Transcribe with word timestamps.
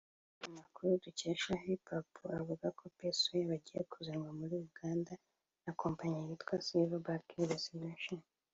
Amakuru 0.47 1.01
dukesha 1.03 1.51
hipipo 1.63 2.21
avuga 2.39 2.67
ko 2.77 2.83
P-Square 2.95 3.49
bagiye 3.51 3.81
kuzanwa 3.91 4.29
muri 4.39 4.55
Uganda 4.67 5.13
na 5.65 5.71
kompanyi 5.81 6.17
yitwa 6.29 6.55
Silver 6.65 7.01
Back 7.07 7.25
Investment 7.43 7.99